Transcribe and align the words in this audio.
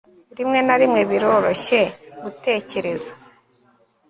rimwe 0.37 0.59
na 0.67 0.75
rimwe 0.81 1.01
biroroshye 1.09 1.81
gutekereza 2.21 3.11